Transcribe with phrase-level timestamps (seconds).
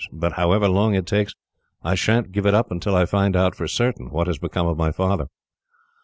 [0.11, 1.35] But, however long it takes,
[1.83, 4.75] I sha'n't give it up until I find out, for certain, what has become of
[4.75, 5.27] my father."